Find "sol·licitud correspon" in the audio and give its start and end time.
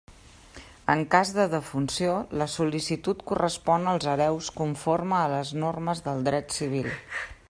2.53-3.85